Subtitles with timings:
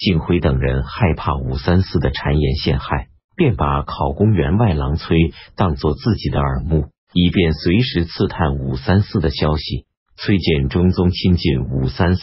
[0.00, 9.84] 敬辉等人害怕武三思的谗言陷害，便把考公员外郎崔当作自己的耳目，以便随时刺探武三思的消息。
[10.16, 12.22] 崔见中宗亲近武三思，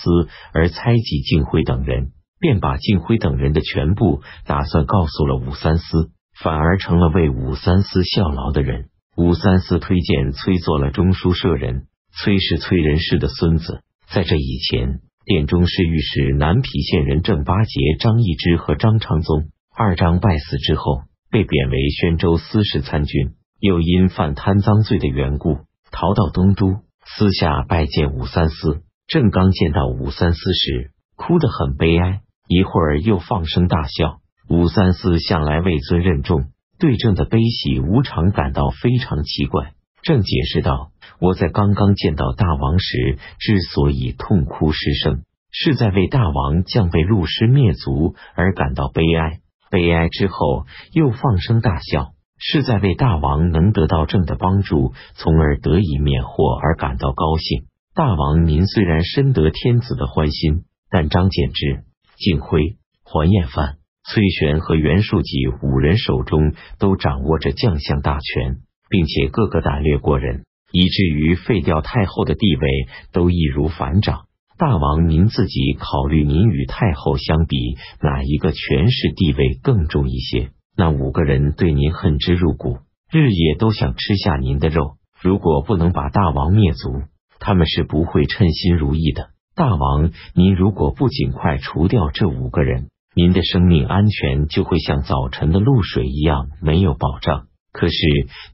[0.54, 8.90] 而猜忌敬辉等人，便把敬辉等人的全部打算告诉了武三思，反而成了为武三思效劳的人。
[9.16, 15.02] 武三思推荐崔做了中书舍人，崔是崔仁氏的孙子，在这以前。
[15.28, 25.58] 殿中侍御史南皮县人郑八节、张易之和张昌宗二张败死之后，被贬为宣州司事参军，又因犯贪赃罪的缘故，
[25.92, 28.84] 逃到东都，私下拜见武三思。
[29.06, 34.20] 郑刚见到武三思时，哭得很悲哀，一会儿又放声大笑。
[34.48, 39.74] 武三思向来位尊任重，对郑的悲喜无常感到非常奇怪。
[40.04, 40.92] 郑解释道。
[41.20, 49.40] 我在刚刚见到大王时，之所以痛哭失声，是在为大王将被陆师灭族而感到悲哀；
[49.72, 57.66] 悲哀之后又放声大笑，是在为大王能得到朕的帮助，从而得以免祸而感到高兴。
[57.96, 61.84] 大王您虽然深得天子的欢心，但张柬之、
[62.16, 68.58] 敬辉、桓彦范、崔玄和袁术己五人手中都掌握着将相大权，
[68.88, 70.44] 并且个个胆略过人。
[70.72, 74.26] 以至于废掉太后的地位都易如反掌。
[74.58, 80.50] 大王，您自己考虑，您与太后相比，哪一个权势地位更重一些？
[80.76, 82.78] 那五个人对您恨之入骨，
[83.12, 84.98] 日夜都想吃下您的肉。
[85.22, 87.04] 如果不能把大王灭族，
[87.40, 89.30] 他们是不会称心如意的。
[89.56, 97.48] 大王，您如果不尽快除掉这五个人，您的生命安全就会像早晨的露水一样没有保障。
[97.72, 97.96] 可是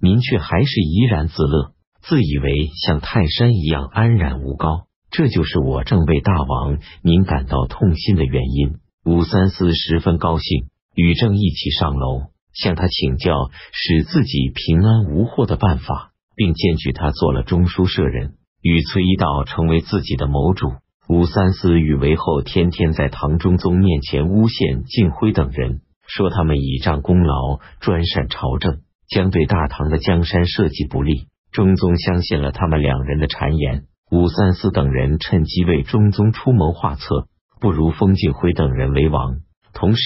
[0.02, 1.73] 您却还是怡然自乐。
[2.06, 8.76] 自以为像泰山一样安然无高，这就是我正为大王您感到痛心的原因。
[9.06, 20.74] 武三思十分高兴，与正一起上楼，向他请教使自己平安无祸的办法，并荐举他做了中书舍人，与崔一道成为自己的谋主。
[21.08, 31.28] 武三思与韦后天天在唐中宗面前诬陷敬辉等人，说他们倚仗功劳专擅朝政，将对大唐的江山社稷不利。
[31.54, 37.28] 中宗相信了他们两人的谗言，武三思等人趁机为中宗出谋划策，
[37.62, 39.36] 不如封晋辉等人为王，
[39.72, 40.04] 同时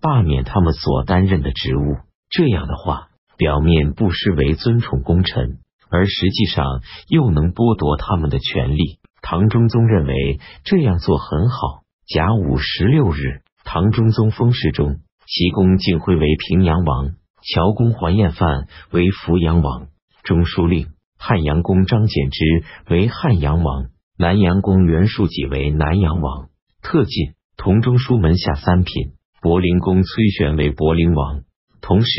[0.00, 1.98] 罢免他们所担任的职务。
[2.28, 3.06] 这样的话，
[3.36, 5.58] 表面不失为尊崇功臣，
[5.92, 8.98] 而实际上又能剥夺他们的权利。
[9.22, 11.82] 唐中宗认为这样做很好。
[12.08, 17.10] 甲午十六日，唐中宗封世中，其公晋辉为平阳王，
[17.42, 19.86] 乔公桓彦范为扶阳王。
[20.22, 20.88] 中书令
[21.18, 22.44] 汉阳公张柬之
[22.88, 23.86] 为汉阳王，
[24.18, 26.48] 南阳公袁术己为南阳王。
[26.82, 29.12] 特进同中书门下三品。
[29.42, 31.44] 柏林公崔玄为柏林王，
[31.80, 32.10] 同时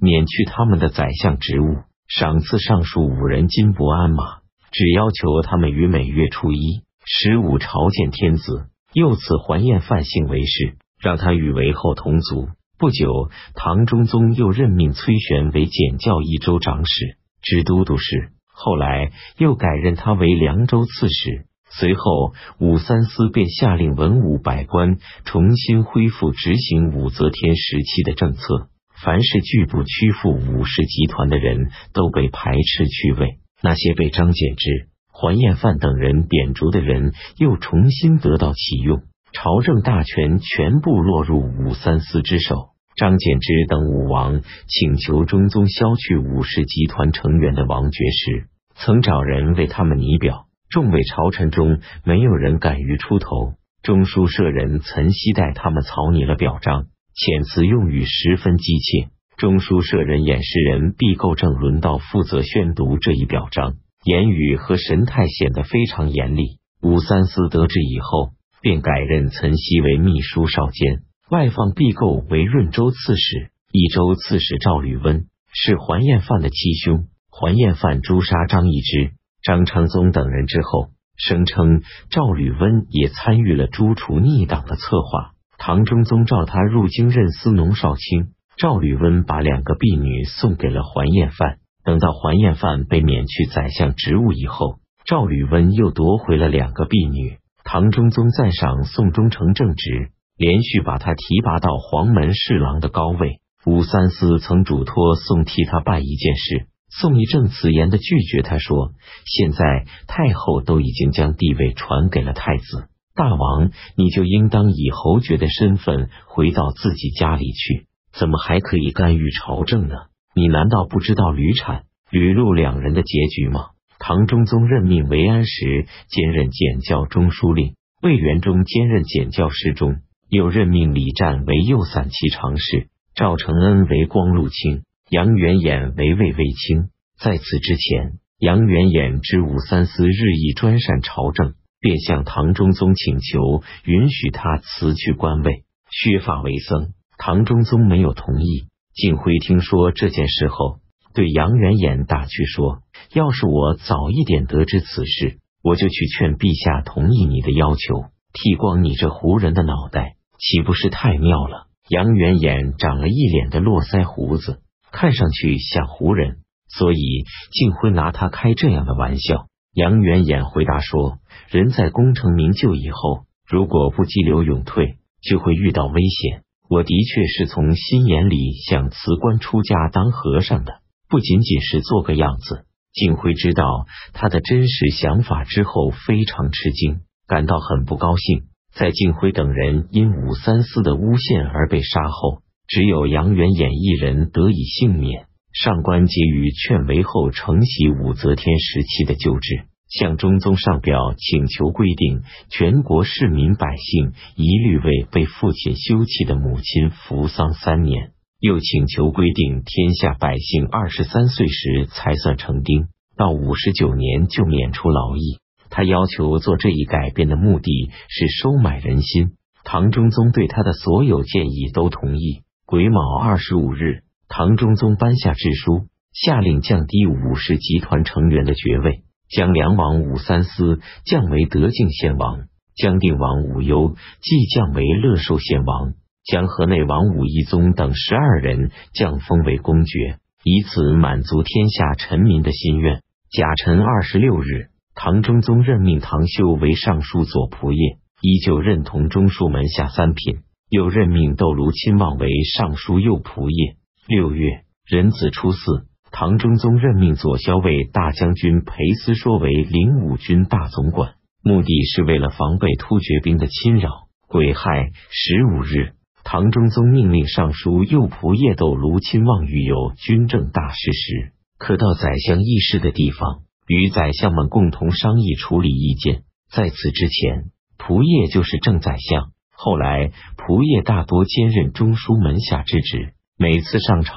[0.00, 4.38] 免去他们的宰相职务，赏赐上述五人金帛鞍马，
[4.70, 8.68] 只要求他们于每月初一、十五朝见天子。
[8.94, 12.48] 又赐桓彦范姓为氏，让他与韦后同族。
[12.78, 17.18] 不久，唐中宗又任命崔玄为检校益州长史。
[17.42, 21.46] 知都督事，后来又改任他为凉州刺史。
[21.78, 28.68] 随后，武三思便下令文武百官重新恢复执行武则天时期的政策，
[29.02, 33.38] 凡是拒不屈服武氏集团的人都被排斥去位。
[33.62, 39.02] 那些被张柬之、桓彦范等人贬逐的人，又重新得到启用，
[39.32, 42.71] 朝政大权全部落入武三思之手。
[42.96, 53.54] 张柬之等武王请求中宗削去武氏集团成员的王爵时，曾找人为他们拟表，众位朝臣中没有人敢于出头。
[53.82, 59.08] 中书舍人岑熙代他们草拟了表彰，遣词用语十分激切。
[59.36, 66.58] 中书舍人演示人毕构正轮到负责宣读这一表彰，言语和神态显得非常严厉。
[66.80, 71.00] 武三思得知以后，便改任岑熙为秘书少监。
[71.32, 77.06] 外放毕构为润州刺史，益州刺史赵吕温是桓彦范的七兄。
[77.30, 79.12] 桓彦范诛杀张易之、
[79.42, 81.80] 张昌宗等人之后，声称
[82.10, 85.30] 赵吕温也参与了诛除逆党的策划。
[85.56, 91.60] 唐中宗召他入京任司农少卿，赵吕温把两个婢女送给了桓彦范。
[91.82, 97.38] 等到桓彦范被免去宰相职务以后，赵吕温又夺回了两个婢女。
[97.64, 100.10] 唐中宗赞赏宋忠诚正直。
[100.36, 103.40] 连续把他提拔到黄门侍郎的高位。
[103.64, 108.90] 武三思曾嘱托宋替他办一件事，宋义正此言的拒绝他说
[109.24, 119.94] ：“现在太后都已经将地位传给了太子，大王，你就应当以侯爵的身份回到自己家里去，怎么还可以干预朝政呢？
[120.34, 123.66] 你难道不知道吕产、吕禄两人的结局吗？
[124.00, 129.98] 唐中宗任命韦安时兼任检校中书令，魏元忠兼任检校侍中，
[130.32, 136.88] 又任命李湛为右散骑常侍，赵承恩为光禄卿，杨元衍为卫尉卿。
[137.20, 146.94] 在此之前，杨元衍知武三思日益专擅朝政，便向唐中宗请求允许他辞去官位，削发为僧。
[147.18, 148.68] 唐中宗没有同意。
[148.94, 150.78] 敬辉听说这件事后。
[151.12, 152.78] 对杨元衍打趣说
[153.12, 164.60] ：“要是我早一点得知此事，我就去劝陛下同意你的要求，剃光你这胡人的脑袋，岂不是太妙了？”杨元衍长了一脸的络腮胡子，
[164.90, 169.46] 看上去像胡人，所以敬辉拿他开这样的玩笑。
[169.74, 171.18] 杨元衍回答说
[171.50, 176.42] ：“人在功成名就以后，如果不激流勇退，就会遇到危险。
[176.68, 188.44] 我的确是从心眼里想辞官出家当和尚的。”不仅仅是做个样子，景辉知道他的真实想法之后，非常吃惊，感到很不高兴。
[188.74, 195.26] 在敬辉等人因武三思的诬陷而被杀后，只有杨元衍一人得以幸免。
[195.52, 208.12] 上官桀于劝违后承袭武则天时期的旧制，向中宗上表请求规定，全国市民百姓一律为被父亲休弃的母亲服丧三年。
[208.40, 212.88] 又请求规定，天下百姓二十三岁时才算成丁，
[213.18, 215.41] 到五十九年就免除劳役。
[215.72, 219.32] 他要求做这一改变的目的是收买人心。
[219.64, 222.42] 唐中宗对他的所有建议都同意。
[222.66, 235.94] 癸卯二十五日，唐中宗颁下制书，下令降低武氏集团成员的爵位，将梁王武三思降为德敬献王，将定王武攸即降为乐寿献王。
[236.24, 243.00] 将河内王武义宗等十二人降封为公爵，以此满足天下臣民的心愿。
[243.30, 253.76] 甲辰二十六日，唐中宗任命唐修为尚书左仆射，依旧认同中书门下三品；又任命窦卢亲王为尚书右仆射。
[254.06, 258.72] 六月壬子初四，唐中宗任命左骁卫大将军裴
[259.02, 263.90] 思说为灵武军大总管，目的是为了防备突厥兵的侵扰。
[264.28, 265.94] 癸亥十五日。
[266.24, 276.24] 唐中宗命令尚书右仆射窦卢亲望遇有军政大事时，可到宰相议事的地方，与宰相们共同商议处理意见。
[276.50, 283.14] 在此之前，仆射就是正宰相，后来仆射大多兼任中书门下之职。
[283.38, 284.12] 每次上朝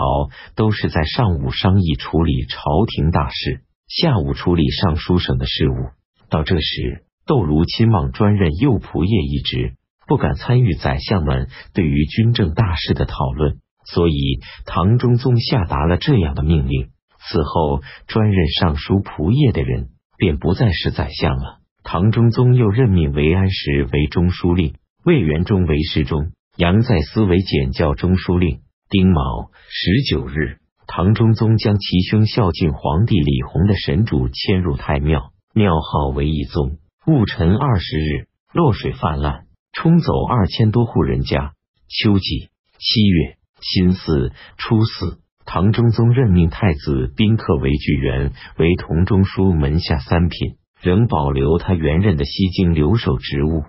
[0.55, 5.73] 都是在上午商议处理朝廷大事，下午处理尚书省的事务。
[6.29, 9.75] 到这时，窦卢亲望专任右仆射一职。
[10.07, 16.89] 不敢参与宰相们对于军政大事的讨论，所以唐中宗下达了这样的命令。
[17.29, 21.59] 此后，专任尚书仆射的人便不再是宰相了。
[21.83, 28.61] 唐中宗又任命韦安石为中书令，魏元忠为侍中，杨再思为检校中书令。
[28.89, 36.77] 丁卯十九日，唐中宗将其兄孝敬皇帝李弘的神主迁入太庙，庙号为义宗。
[37.05, 39.45] 戊辰二十日，洛水泛滥。
[39.73, 41.53] 冲走二千多户人家。
[41.87, 42.49] 秋季
[42.79, 53.63] 七月辛巳初四，唐中宗任命太子宾客为巨源，为同中书门下三品，仍保留他原任的西京留守职务。